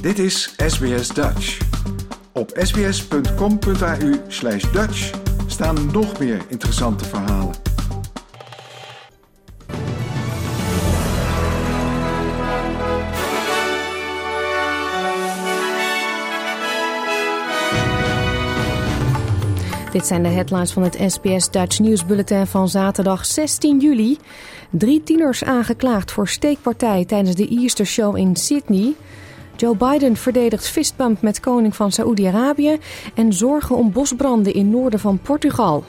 [0.00, 1.58] Dit is SBS Dutch.
[2.32, 5.10] Op sbs.com.au slash Dutch
[5.46, 7.54] staan nog meer interessante verhalen.
[19.92, 24.18] Dit zijn de headlines van het SBS Dutch Nieuwsbulletin van zaterdag 16 juli.
[24.70, 28.94] Drie tieners aangeklaagd voor steekpartij tijdens de Easter Show in Sydney.
[29.60, 32.78] Joe Biden verdedigt fistbump met koning van Saoedi-Arabië.
[33.14, 35.84] En zorgen om bosbranden in noorden van Portugal.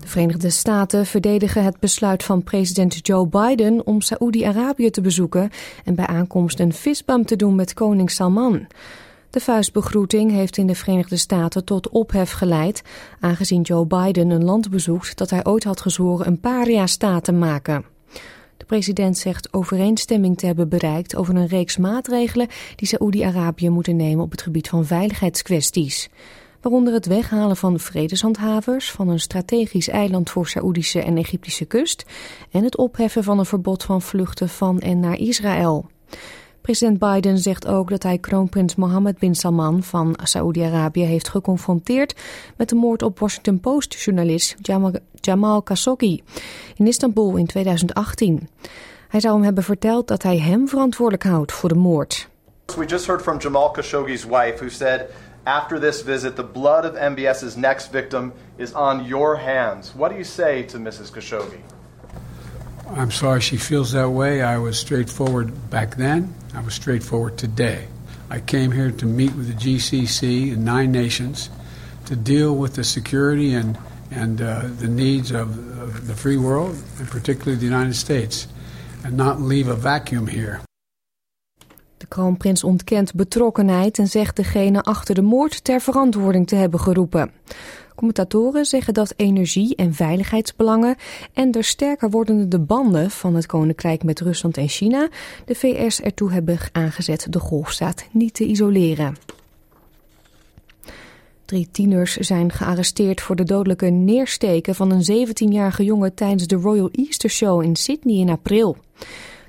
[0.00, 5.50] De Verenigde Staten verdedigen het besluit van president Joe Biden om Saoedi-Arabië te bezoeken
[5.84, 8.66] en bij aankomst een fistbump te doen met koning Salman.
[9.30, 12.82] De vuistbegroeting heeft in de Verenigde Staten tot ophef geleid,
[13.20, 17.84] aangezien Joe Biden een land bezoekt dat hij ooit had gezworen een paria-staat te maken.
[18.56, 24.24] De president zegt overeenstemming te hebben bereikt over een reeks maatregelen die Saoedi-Arabië moeten nemen
[24.24, 26.08] op het gebied van veiligheidskwesties.
[26.60, 32.04] Waaronder het weghalen van vredeshandhavers van een strategisch eiland voor Saoedische en Egyptische kust
[32.50, 35.86] en het opheffen van een verbod van vluchten van en naar Israël.
[36.66, 42.14] President Biden zegt ook dat hij kroonprins Mohammed bin Salman van Saoedi-Arabië heeft geconfronteerd
[42.56, 44.56] met de moord op Washington Post-journalist
[45.20, 46.22] Jamal Khashoggi
[46.76, 48.48] in Istanbul in 2018.
[49.08, 52.28] Hij zou hem hebben verteld dat hij hem verantwoordelijk houdt voor de moord.
[52.76, 55.06] We just heard from Jamal Khashoggi's wife who said
[55.42, 59.92] after this visit the blood of MBS's next victim is on your hands.
[59.94, 61.10] What do you say to Mrs.
[61.12, 61.75] Khashoggi?
[62.90, 64.42] I'm sorry she feels that way.
[64.42, 66.34] I was straightforward back then.
[66.54, 67.88] I was straightforward today.
[68.30, 71.50] I came here to meet with the GCC and nine nations
[72.06, 73.76] to deal with the security and,
[74.10, 78.46] and uh, the needs of, of the free world, and particularly the United States,
[79.04, 80.60] and not leave a vacuum here.
[82.08, 87.30] De kroonprins ontkent betrokkenheid en zegt degene achter de moord ter verantwoording te hebben geroepen.
[87.94, 90.96] Commentatoren zeggen dat energie- en veiligheidsbelangen
[91.32, 95.08] en de sterker wordende banden van het Koninkrijk met Rusland en China
[95.44, 99.16] de VS ertoe hebben aangezet de golfstaat niet te isoleren.
[101.44, 106.90] Drie tieners zijn gearresteerd voor de dodelijke neersteken van een 17-jarige jongen tijdens de Royal
[106.92, 108.76] Easter Show in Sydney in april.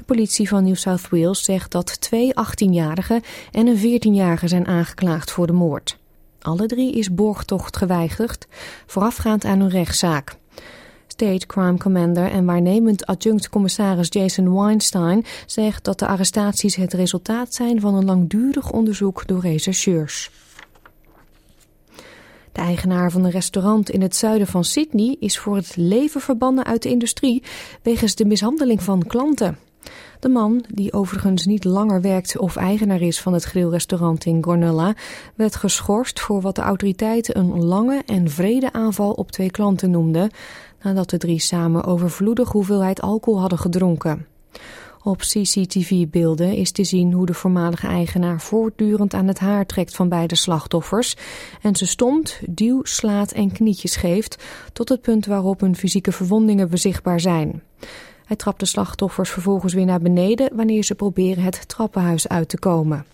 [0.00, 5.30] De politie van New South Wales zegt dat twee 18-jarigen en een 14-jarige zijn aangeklaagd
[5.30, 5.98] voor de moord.
[6.40, 8.46] Alle drie is borgtocht geweigerd,
[8.86, 10.36] voorafgaand aan hun rechtszaak.
[11.06, 17.80] State Crime Commander en waarnemend adjunct-commissaris Jason Weinstein zegt dat de arrestaties het resultaat zijn
[17.80, 20.30] van een langdurig onderzoek door rechercheurs.
[22.52, 26.64] De eigenaar van een restaurant in het zuiden van Sydney is voor het leven verbannen
[26.64, 27.42] uit de industrie
[27.82, 29.58] wegens de mishandeling van klanten.
[30.20, 34.94] De man, die overigens niet langer werkt of eigenaar is van het grillrestaurant in Gornella,
[35.34, 40.30] werd geschorst voor wat de autoriteiten een lange en vrede aanval op twee klanten noemden,
[40.82, 44.26] nadat de drie samen overvloedig hoeveelheid alcohol hadden gedronken.
[45.02, 50.08] Op CCTV-beelden is te zien hoe de voormalige eigenaar voortdurend aan het haar trekt van
[50.08, 51.16] beide slachtoffers
[51.62, 56.70] en ze stond, duw, slaat en knietjes geeft tot het punt waarop hun fysieke verwondingen
[56.70, 57.62] bezichtbaar zijn.
[58.30, 62.58] Hij trapt de slachtoffers vervolgens weer naar beneden wanneer ze proberen het trappenhuis uit te
[62.58, 63.04] komen.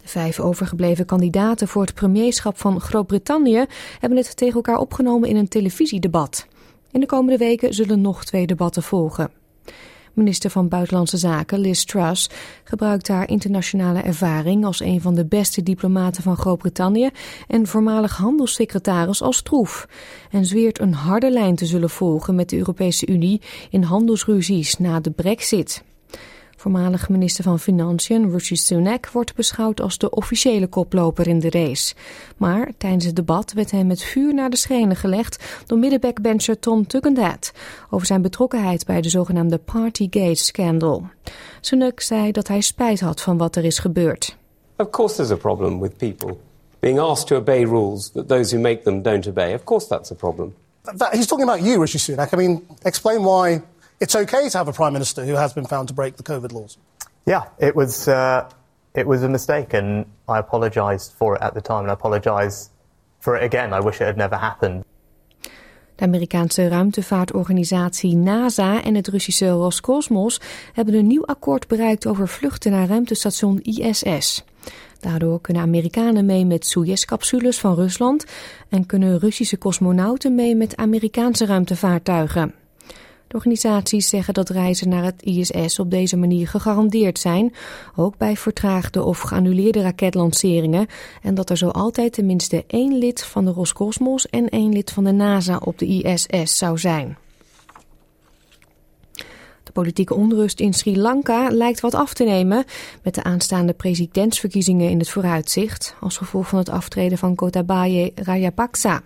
[0.00, 3.64] De vijf overgebleven kandidaten voor het premierschap van Groot-Brittannië
[3.98, 6.46] hebben het tegen elkaar opgenomen in een televisiedebat.
[6.90, 9.30] In de komende weken zullen nog twee debatten volgen.
[10.18, 12.30] Minister van Buitenlandse Zaken Liz Truss
[12.64, 17.10] gebruikt haar internationale ervaring als een van de beste diplomaten van Groot-Brittannië
[17.46, 19.88] en voormalig handelssecretaris als troef.
[20.30, 23.40] En zweert een harde lijn te zullen volgen met de Europese Unie
[23.70, 25.82] in handelsruzies na de brexit.
[26.60, 31.94] Voormalig minister van Financiën Rishi Sunak wordt beschouwd als de officiële koploper in de race.
[32.36, 36.86] Maar tijdens het debat werd hij met vuur naar de schenen gelegd door middenbackbencher Tom
[36.86, 37.52] Tugendhat
[37.90, 41.06] over zijn betrokkenheid bij de zogenaamde Partygate-scandal.
[41.60, 44.36] Sunak zei dat hij spijt had van wat er is gebeurd.
[44.76, 46.36] Of course there's a problem with people
[46.78, 49.54] being asked to obey rules that those who make them don't obey.
[49.54, 50.54] Of course that's a problem.
[51.10, 52.32] He's talking about you, Rishi Sunak.
[52.32, 53.62] I mean, explain why
[54.00, 56.52] it's okay to have a prime minister who has been found to break the COVID
[56.52, 56.78] laws.
[57.24, 58.48] Yeah, it was uh,
[58.94, 62.70] it was a mistake, and I apologised for it at the time, and I apologise
[63.20, 63.72] for it again.
[63.72, 64.84] I wish it had never happened.
[65.94, 70.40] De Amerikaanse ruimtevaartorganisatie NASA en het Russische Roscosmos
[70.72, 74.44] hebben een nieuw akkoord bereikt over vluchten naar ruimtestation ISS.
[75.00, 78.24] Daardoor kunnen Amerikanen mee met Soyuz-capsules van Rusland
[78.68, 82.54] en kunnen Russische cosmonauten mee met Amerikaanse ruimtevaartuigen.
[83.28, 87.54] De organisaties zeggen dat reizen naar het ISS op deze manier gegarandeerd zijn,
[87.96, 90.86] ook bij vertraagde of geannuleerde raketlanceringen,
[91.22, 95.04] en dat er zo altijd tenminste één lid van de Roscosmos en één lid van
[95.04, 97.16] de NASA op de ISS zou zijn.
[99.62, 102.64] De politieke onrust in Sri Lanka lijkt wat af te nemen
[103.02, 109.02] met de aanstaande presidentsverkiezingen in het vooruitzicht als gevolg van het aftreden van Gotabaya Rajapaksa.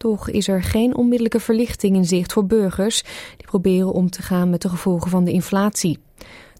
[0.00, 3.02] Toch is er geen onmiddellijke verlichting in zicht voor burgers
[3.36, 5.98] die proberen om te gaan met de gevolgen van de inflatie.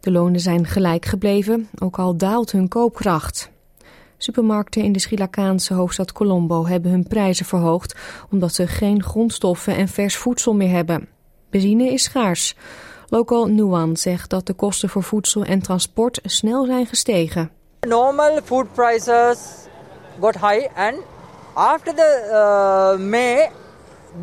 [0.01, 3.51] De lonen zijn gelijk gebleven, ook al daalt hun koopkracht.
[4.17, 7.97] Supermarkten in de Sri Lankaanse hoofdstad Colombo hebben hun prijzen verhoogd
[8.31, 11.09] omdat ze geen grondstoffen en vers voedsel meer hebben.
[11.51, 12.57] Benzine is schaars.
[13.09, 17.51] Local Nuan zegt dat de kosten voor voedsel en transport snel zijn gestegen.
[17.81, 19.39] Normal food prices
[20.21, 20.97] got high and
[21.61, 23.51] after the uh, May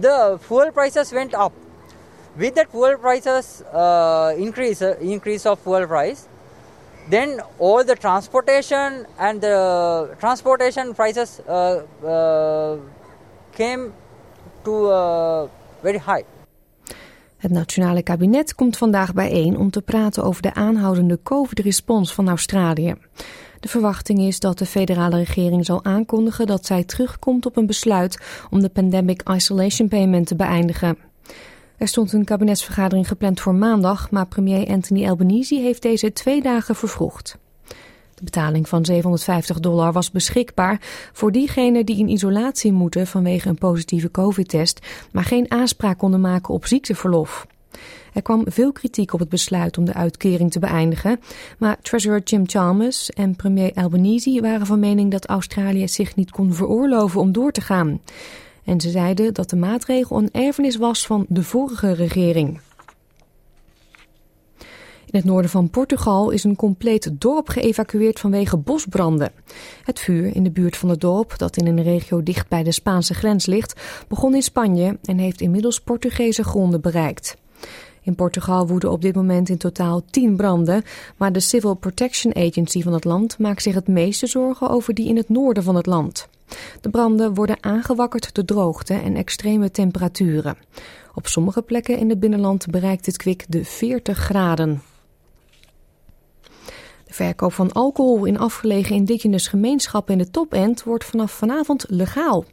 [0.01, 1.53] the fuel prices went up.
[2.35, 6.27] With that fuel prices uh, increase uh, increase of fuel price,
[7.09, 12.77] then all the transportation and the transportation prices uh, uh,
[13.51, 13.93] came
[14.63, 15.47] to uh,
[15.81, 16.25] very high.
[17.37, 22.95] Het nationale kabinet komt vandaag bijeen om te praten over de aanhoudende COVID-respons van Australië.
[23.59, 28.21] De verwachting is dat de federale regering zal aankondigen dat zij terugkomt op een besluit
[28.49, 30.97] om de Pandemic Isolation Payment te beëindigen.
[31.77, 36.75] Er stond een kabinetsvergadering gepland voor maandag, maar premier Anthony Albanese heeft deze twee dagen
[36.75, 37.37] vervroegd.
[38.13, 40.81] De betaling van 750 dollar was beschikbaar
[41.13, 44.79] voor diegenen die in isolatie moeten vanwege een positieve COVID-test,
[45.11, 47.47] maar geen aanspraak konden maken op ziekteverlof.
[48.17, 51.19] Er kwam veel kritiek op het besluit om de uitkering te beëindigen,
[51.57, 56.53] maar Treasurer Jim Chalmers en premier Albanese waren van mening dat Australië zich niet kon
[56.53, 58.01] veroorloven om door te gaan.
[58.63, 62.59] En ze zeiden dat de maatregel een erfenis was van de vorige regering.
[65.05, 69.31] In het noorden van Portugal is een compleet dorp geëvacueerd vanwege bosbranden.
[69.83, 72.71] Het vuur in de buurt van het dorp, dat in een regio dicht bij de
[72.71, 77.37] Spaanse grens ligt, begon in Spanje en heeft inmiddels Portugese gronden bereikt.
[78.07, 80.83] In Portugal woeden op dit moment in totaal 10 branden,
[81.17, 85.07] maar de Civil Protection Agency van het land maakt zich het meeste zorgen over die
[85.07, 86.27] in het noorden van het land.
[86.81, 90.57] De branden worden aangewakkerd door droogte en extreme temperaturen.
[91.15, 94.81] Op sommige plekken in het binnenland bereikt het kwik de 40 graden.
[97.17, 102.45] Verkoop van alcohol in afgelegen indigenous gemeenschappen in de top-end wordt vanaf vanavond legaal.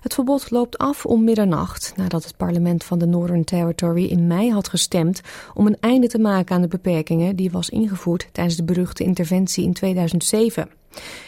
[0.00, 4.52] Het verbod loopt af om middernacht nadat het parlement van de Northern Territory in mei
[4.52, 5.20] had gestemd
[5.54, 9.64] om een einde te maken aan de beperkingen die was ingevoerd tijdens de beruchte interventie
[9.64, 10.68] in 2007.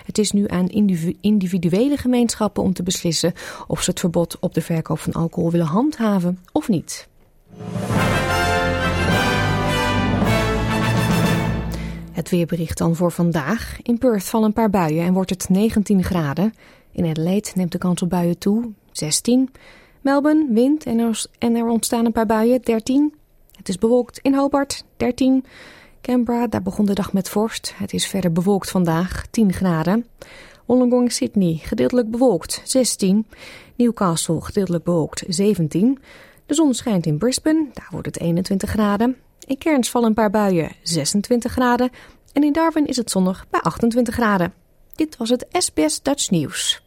[0.05, 0.69] Het is nu aan
[1.21, 3.33] individuele gemeenschappen om te beslissen
[3.67, 7.09] of ze het verbod op de verkoop van alcohol willen handhaven of niet.
[12.31, 13.79] Weerbericht dan voor vandaag.
[13.83, 16.55] In Perth vallen een paar buien en wordt het 19 graden.
[16.93, 19.51] In Adelaide neemt de kans op buien toe, 16.
[20.01, 23.15] Melbourne, wind en er, en er ontstaan een paar buien, 13.
[23.57, 25.45] Het is bewolkt in Hobart, 13.
[26.01, 27.73] Canberra, daar begon de dag met vorst.
[27.77, 30.07] Het is verder bewolkt vandaag, 10 graden.
[30.67, 33.27] Wollongong Sydney, gedeeltelijk bewolkt, 16.
[33.77, 35.99] Newcastle, gedeeltelijk bewolkt, 17.
[36.47, 39.17] De zon schijnt in Brisbane, daar wordt het 21 graden.
[39.47, 41.91] In Cairns vallen een paar buien, 26 graden.
[42.33, 44.53] En in Darwin is het zonnig bij 28 graden.
[44.95, 46.83] Dit was het SBS Dutch Nieuws.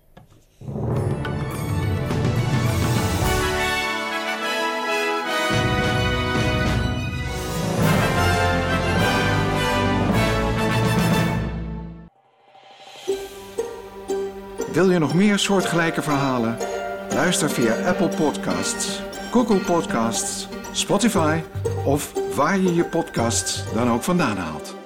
[14.73, 16.57] Wil je nog meer soortgelijke verhalen?
[17.09, 18.99] Luister via Apple Podcasts,
[19.31, 21.41] Google Podcasts, Spotify
[21.85, 24.82] of waar je je podcasts dan ook vandaan haalt.